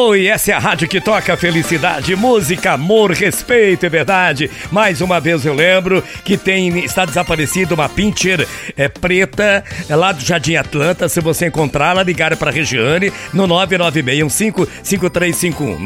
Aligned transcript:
Oi, 0.00 0.28
essa 0.28 0.52
é 0.52 0.54
a 0.54 0.60
rádio 0.60 0.86
que 0.86 1.00
toca 1.00 1.36
felicidade, 1.36 2.14
música, 2.14 2.74
amor, 2.74 3.10
respeito, 3.10 3.84
é 3.84 3.88
verdade. 3.88 4.48
Mais 4.70 5.00
uma 5.00 5.18
vez 5.18 5.44
eu 5.44 5.52
lembro 5.52 6.04
que 6.24 6.36
tem 6.36 6.84
está 6.84 7.04
desaparecido 7.04 7.74
uma 7.74 7.88
pincher 7.88 8.46
é, 8.76 8.86
preta 8.86 9.64
é 9.88 9.96
lá 9.96 10.12
do 10.12 10.24
Jardim 10.24 10.54
Atlanta. 10.54 11.08
Se 11.08 11.20
você 11.20 11.48
encontrá-la, 11.48 12.04
ligar 12.04 12.36
para 12.36 12.48
a 12.48 12.52
Regiane 12.52 13.12
no 13.34 13.48
99615-5351. 13.48 15.82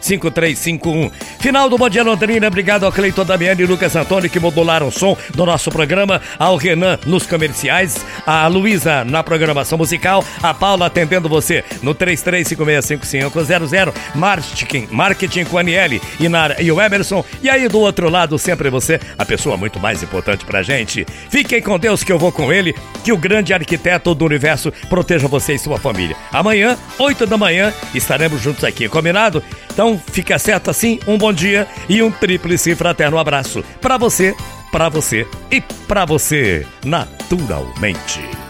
99615-5351. 0.00 1.10
Final 1.40 1.68
do 1.68 1.76
Bom 1.76 1.88
Dia 1.88 2.04
Londrina. 2.04 2.46
Obrigado 2.46 2.86
ao 2.86 2.92
Cleiton 2.92 3.24
Damiani 3.24 3.62
e 3.62 3.66
Lucas 3.66 3.96
Antônio 3.96 4.30
que 4.30 4.38
modularam 4.38 4.86
o 4.86 4.92
som 4.92 5.18
do 5.34 5.44
nosso 5.44 5.72
programa. 5.72 6.22
Ao 6.38 6.56
Renan 6.56 7.00
nos 7.04 7.26
comerciais. 7.26 7.96
A 8.24 8.46
Luísa 8.46 9.04
na 9.04 9.24
programação 9.24 9.76
musical. 9.76 10.24
A 10.40 10.54
Paula 10.54 10.86
atendendo 10.86 11.28
você 11.28 11.64
no 11.82 11.92
3356 11.92 12.75
365500. 12.80 13.94
Marketing, 14.14 14.88
marketing 14.90 15.44
com 15.44 15.58
Aniele 15.58 16.00
e, 16.20 16.64
e 16.64 16.72
o 16.72 16.80
Emerson. 16.80 17.24
E 17.42 17.48
aí 17.48 17.68
do 17.68 17.80
outro 17.80 18.08
lado, 18.08 18.38
sempre 18.38 18.70
você, 18.70 19.00
a 19.18 19.24
pessoa 19.24 19.56
muito 19.56 19.78
mais 19.80 20.02
importante 20.02 20.44
pra 20.44 20.62
gente. 20.62 21.06
Fiquem 21.30 21.62
com 21.62 21.78
Deus 21.78 22.02
que 22.02 22.12
eu 22.12 22.18
vou 22.18 22.32
com 22.32 22.52
ele. 22.52 22.74
Que 23.04 23.12
o 23.12 23.16
grande 23.16 23.52
arquiteto 23.52 24.14
do 24.14 24.24
universo 24.24 24.72
proteja 24.88 25.28
você 25.28 25.54
e 25.54 25.58
sua 25.58 25.78
família. 25.78 26.16
Amanhã, 26.32 26.76
8 26.98 27.26
da 27.26 27.36
manhã, 27.36 27.72
estaremos 27.94 28.40
juntos 28.40 28.64
aqui, 28.64 28.88
combinado? 28.88 29.42
Então 29.72 30.00
fica 30.10 30.38
certo 30.38 30.70
assim, 30.70 30.98
um 31.06 31.18
bom 31.18 31.32
dia 31.32 31.66
e 31.88 32.02
um 32.02 32.10
tríplice 32.10 32.74
fraterno 32.74 33.18
abraço 33.18 33.62
para 33.80 33.96
você, 33.96 34.34
para 34.72 34.88
você 34.88 35.26
e 35.50 35.60
para 35.60 36.04
você, 36.04 36.66
naturalmente. 36.84 38.45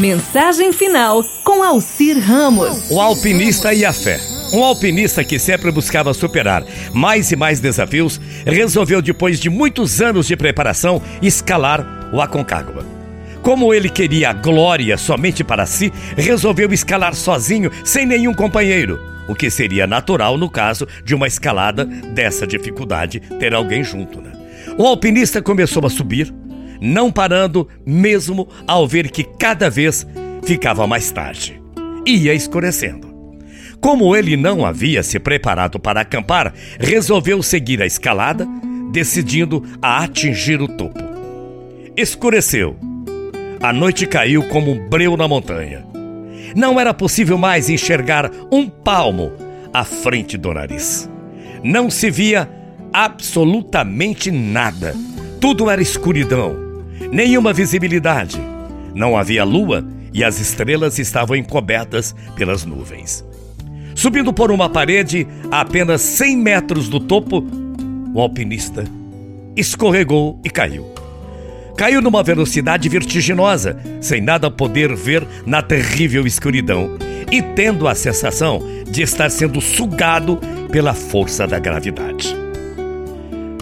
Mensagem 0.00 0.72
final 0.72 1.22
com 1.44 1.62
Alcir 1.62 2.18
Ramos. 2.18 2.90
O 2.90 2.98
alpinista 2.98 3.74
e 3.74 3.84
a 3.84 3.92
fé. 3.92 4.18
Um 4.50 4.64
alpinista 4.64 5.22
que 5.22 5.38
sempre 5.38 5.70
buscava 5.70 6.14
superar 6.14 6.64
mais 6.94 7.30
e 7.30 7.36
mais 7.36 7.60
desafios, 7.60 8.18
resolveu, 8.46 9.02
depois 9.02 9.38
de 9.38 9.50
muitos 9.50 10.00
anos 10.00 10.26
de 10.26 10.34
preparação, 10.38 11.02
escalar 11.20 12.08
o 12.14 12.20
Aconcagua. 12.22 12.82
Como 13.42 13.74
ele 13.74 13.90
queria 13.90 14.30
a 14.30 14.32
glória 14.32 14.96
somente 14.96 15.44
para 15.44 15.66
si, 15.66 15.92
resolveu 16.16 16.72
escalar 16.72 17.14
sozinho, 17.14 17.70
sem 17.84 18.06
nenhum 18.06 18.32
companheiro. 18.32 18.98
O 19.28 19.34
que 19.34 19.50
seria 19.50 19.86
natural 19.86 20.38
no 20.38 20.48
caso 20.48 20.88
de 21.04 21.14
uma 21.14 21.26
escalada 21.26 21.84
dessa 21.84 22.46
dificuldade, 22.46 23.20
ter 23.38 23.52
alguém 23.52 23.84
junto, 23.84 24.18
né? 24.22 24.32
O 24.78 24.86
alpinista 24.86 25.42
começou 25.42 25.84
a 25.84 25.90
subir, 25.90 26.32
não 26.80 27.12
parando 27.12 27.68
mesmo 27.84 28.48
ao 28.66 28.88
ver 28.88 29.10
que 29.10 29.22
cada 29.22 29.68
vez 29.68 30.06
ficava 30.42 30.86
mais 30.86 31.10
tarde. 31.10 31.60
Ia 32.06 32.32
escurecendo. 32.32 33.10
Como 33.80 34.14
ele 34.14 34.36
não 34.36 34.64
havia 34.64 35.02
se 35.02 35.18
preparado 35.18 35.78
para 35.78 36.00
acampar, 36.00 36.52
resolveu 36.78 37.42
seguir 37.42 37.82
a 37.82 37.86
escalada, 37.86 38.46
decidindo 38.92 39.64
a 39.80 40.02
atingir 40.02 40.60
o 40.60 40.68
topo. 40.68 41.00
Escureceu. 41.96 42.76
A 43.62 43.72
noite 43.72 44.06
caiu 44.06 44.42
como 44.44 44.70
um 44.70 44.88
breu 44.88 45.16
na 45.16 45.28
montanha. 45.28 45.84
Não 46.56 46.80
era 46.80 46.92
possível 46.92 47.38
mais 47.38 47.68
enxergar 47.68 48.30
um 48.50 48.68
palmo 48.68 49.32
à 49.72 49.84
frente 49.84 50.36
do 50.36 50.52
nariz. 50.52 51.08
Não 51.62 51.90
se 51.90 52.10
via 52.10 52.50
absolutamente 52.92 54.30
nada. 54.30 54.94
Tudo 55.40 55.70
era 55.70 55.80
escuridão 55.80 56.69
nenhuma 57.12 57.52
visibilidade. 57.52 58.40
Não 58.94 59.16
havia 59.16 59.44
lua 59.44 59.86
e 60.12 60.24
as 60.24 60.40
estrelas 60.40 60.98
estavam 60.98 61.36
encobertas 61.36 62.14
pelas 62.36 62.64
nuvens. 62.64 63.24
Subindo 63.94 64.32
por 64.32 64.50
uma 64.50 64.68
parede 64.68 65.26
a 65.50 65.60
apenas 65.60 66.00
100 66.00 66.36
metros 66.36 66.88
do 66.88 66.98
topo, 66.98 67.44
o 68.14 68.20
alpinista 68.20 68.84
escorregou 69.56 70.40
e 70.44 70.50
caiu. 70.50 70.86
Caiu 71.76 72.00
numa 72.00 72.22
velocidade 72.22 72.88
vertiginosa, 72.88 73.78
sem 74.00 74.20
nada 74.20 74.50
poder 74.50 74.94
ver 74.94 75.26
na 75.46 75.62
terrível 75.62 76.26
escuridão 76.26 76.96
e 77.30 77.40
tendo 77.40 77.86
a 77.86 77.94
sensação 77.94 78.62
de 78.90 79.02
estar 79.02 79.30
sendo 79.30 79.60
sugado 79.60 80.38
pela 80.70 80.94
força 80.94 81.46
da 81.46 81.58
gravidade. 81.58 82.36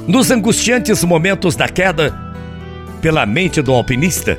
Nos 0.07 0.31
angustiantes 0.31 1.05
momentos 1.05 1.55
da 1.55 1.69
queda, 1.69 2.13
pela 2.99 3.25
mente 3.25 3.63
do 3.63 3.73
alpinista 3.73 4.39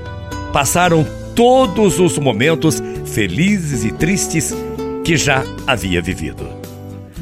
passaram 0.54 1.06
todos 1.36 2.00
os 2.00 2.18
momentos 2.18 2.82
felizes 3.06 3.84
e 3.84 3.92
tristes 3.92 4.54
que 5.04 5.16
já 5.18 5.44
havia 5.66 6.02
vivido. 6.02 6.48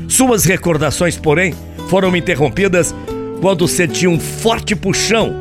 Suas 0.08 0.46
recordações, 0.46 1.18
porém, 1.18 1.54
foram 1.90 2.16
interrompidas 2.16 2.94
quando 3.42 3.68
sentiu 3.68 4.12
um 4.12 4.20
forte 4.20 4.76
puxão 4.76 5.34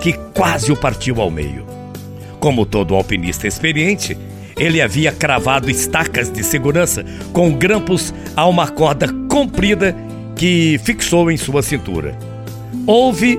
que 0.00 0.12
quase 0.34 0.70
o 0.70 0.76
partiu 0.76 1.20
ao 1.20 1.30
meio. 1.30 1.66
Como 2.38 2.66
todo 2.66 2.94
alpinista 2.94 3.46
experiente, 3.46 4.16
ele 4.56 4.80
havia 4.82 5.12
cravado 5.12 5.70
estacas 5.70 6.30
de 6.30 6.42
segurança 6.42 7.04
com 7.32 7.52
grampos 7.52 8.12
a 8.36 8.46
uma 8.46 8.68
corda 8.68 9.08
comprida 9.28 9.94
que 10.36 10.78
fixou 10.84 11.30
em 11.30 11.36
sua 11.36 11.62
cintura. 11.62 12.16
Houve 12.86 13.38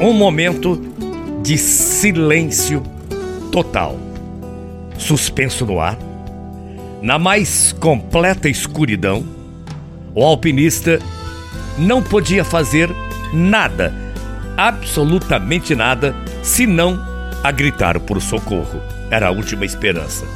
um 0.00 0.12
momento 0.12 0.80
de 1.48 1.56
silêncio 1.56 2.82
total. 3.50 3.98
Suspenso 4.98 5.64
no 5.64 5.80
ar, 5.80 5.96
na 7.00 7.18
mais 7.18 7.72
completa 7.72 8.50
escuridão, 8.50 9.24
o 10.14 10.22
alpinista 10.22 10.98
não 11.78 12.02
podia 12.02 12.44
fazer 12.44 12.90
nada, 13.32 13.94
absolutamente 14.58 15.74
nada, 15.74 16.14
senão 16.42 17.00
a 17.42 17.50
gritar 17.50 17.98
por 17.98 18.20
socorro. 18.20 18.82
Era 19.10 19.28
a 19.28 19.30
última 19.30 19.64
esperança. 19.64 20.26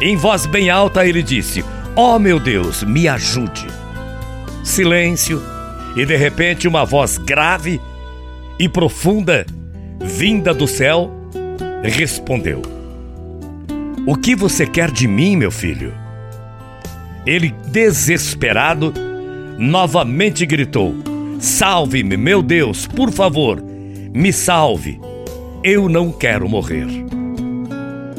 Em 0.00 0.16
voz 0.16 0.46
bem 0.46 0.70
alta, 0.70 1.04
ele 1.04 1.22
disse: 1.22 1.62
Oh 1.94 2.18
meu 2.18 2.40
Deus, 2.40 2.82
me 2.82 3.06
ajude. 3.06 3.66
Silêncio, 4.64 5.42
e 5.94 6.06
de 6.06 6.16
repente 6.16 6.66
uma 6.66 6.86
voz 6.86 7.18
grave 7.18 7.78
e 8.58 8.66
profunda 8.66 9.44
vinda 10.00 10.54
do 10.54 10.66
céu, 10.66 11.10
respondeu: 11.82 12.62
O 14.06 14.16
que 14.16 14.34
você 14.34 14.66
quer 14.66 14.90
de 14.90 15.06
mim, 15.06 15.36
meu 15.36 15.50
filho? 15.50 15.92
Ele, 17.26 17.54
desesperado, 17.66 18.92
novamente 19.58 20.46
gritou: 20.46 20.94
Salve-me, 21.38 22.16
meu 22.16 22.42
Deus, 22.42 22.86
por 22.86 23.10
favor, 23.10 23.62
me 24.12 24.32
salve. 24.32 25.00
Eu 25.62 25.88
não 25.88 26.10
quero 26.10 26.48
morrer. 26.48 26.86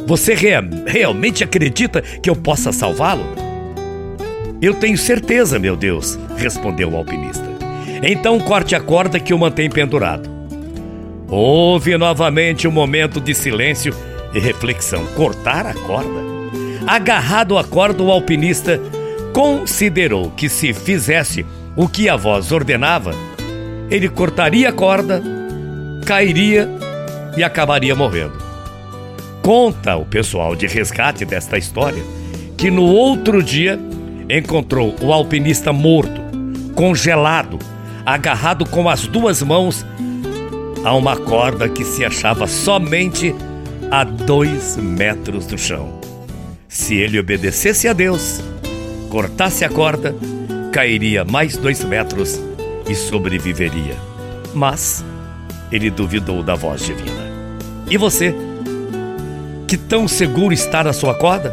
Você 0.06 0.34
rea 0.34 0.68
realmente 0.86 1.44
acredita 1.44 2.02
que 2.02 2.30
eu 2.30 2.36
possa 2.36 2.72
salvá-lo? 2.72 3.24
Eu 4.62 4.74
tenho 4.74 4.98
certeza, 4.98 5.58
meu 5.58 5.78
Deus, 5.78 6.20
respondeu 6.36 6.90
o 6.90 6.98
alpinista. 6.98 7.48
Então 8.04 8.40
corte 8.40 8.76
a 8.76 8.82
corda 8.82 9.20
que 9.20 9.34
o 9.34 9.40
mantém 9.40 9.70
pendurado. 9.70 10.39
Houve 11.30 11.98
novamente 11.98 12.68
um 12.68 12.72
momento 12.72 13.22
de 13.22 13.36
silêncio 13.36 13.94
e 14.34 14.40
reflexão. 14.40 15.06
Cortar 15.16 15.66
a 15.66 15.74
corda? 15.74 16.30
Agarrado 16.88 17.58
à 17.58 17.64
corda, 17.64 18.02
o 18.02 18.12
alpinista 18.12 18.80
considerou 19.32 20.32
que 20.32 20.50
se 20.50 20.74
fizesse 20.74 21.46
o 21.76 21.88
que 21.88 22.10
a 22.10 22.16
voz 22.16 22.52
ordenava, 22.52 23.14
ele 23.90 24.10
cortaria 24.10 24.70
a 24.70 24.74
corda, 24.74 25.22
cairia 26.06 26.68
e 27.38 27.44
acabaria 27.44 27.96
morrendo. 27.96 28.38
Conta 29.42 29.96
o 29.96 30.06
pessoal 30.06 30.56
de 30.56 30.68
resgate 30.68 31.26
desta 31.26 31.58
história 31.58 32.04
que 32.58 32.70
no 32.70 32.84
outro 32.84 33.42
dia 33.42 33.80
encontrou 34.30 34.96
o 35.02 35.14
alpinista 35.14 35.72
morto, 35.72 36.22
congelado, 36.76 37.58
agarrado 38.06 38.66
com 38.66 38.90
as 38.90 39.08
duas 39.08 39.42
mãos 39.42 39.86
a 40.84 40.96
uma 40.96 41.18
corda 41.18 41.68
que 41.68 41.84
se 41.84 42.06
achava 42.06 42.48
somente 42.48 43.36
a 43.92 44.04
dois 44.04 44.78
metros 44.78 45.46
do 45.46 45.58
chão. 45.58 46.00
Se 46.68 46.96
ele 46.96 47.20
obedecesse 47.20 47.88
a 47.88 47.94
Deus, 47.94 48.42
cortasse 49.10 49.66
a 49.66 49.70
corda, 49.70 50.16
cairia 50.72 51.26
mais 51.26 51.58
dois 51.58 51.84
metros 51.84 52.40
e 52.88 52.96
sobreviveria. 52.96 53.96
Mas 54.54 55.04
ele 55.72 55.90
duvidou 55.90 56.44
da 56.44 56.56
voz 56.56 56.86
divina. 56.86 57.30
E 57.90 57.98
você? 57.98 58.36
Que 59.68 59.78
tão 59.78 60.08
seguro 60.08 60.54
está 60.54 60.84
na 60.84 60.94
sua 60.94 61.14
corda? 61.16 61.52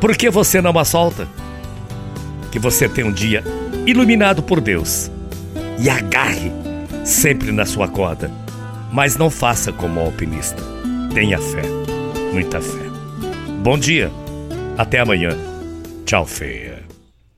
Por 0.00 0.16
que 0.16 0.30
você 0.30 0.60
não 0.60 0.78
a 0.78 0.84
solta? 0.84 1.26
Que 2.52 2.58
você 2.58 2.88
tenha 2.88 3.06
um 3.06 3.12
dia 3.12 3.42
iluminado 3.86 4.42
por 4.42 4.60
Deus 4.60 5.10
e 5.78 5.90
agarre 5.90 6.52
sempre 7.08 7.50
na 7.50 7.64
sua 7.64 7.88
corda. 7.88 8.30
Mas 8.92 9.16
não 9.16 9.30
faça 9.30 9.72
como 9.72 10.00
o 10.00 10.04
alpinista. 10.04 10.62
Tenha 11.14 11.38
fé, 11.38 11.62
muita 12.32 12.60
fé. 12.60 12.88
Bom 13.62 13.78
dia, 13.78 14.10
até 14.76 15.00
amanhã. 15.00 15.30
Tchau, 16.04 16.26
feia. 16.26 16.67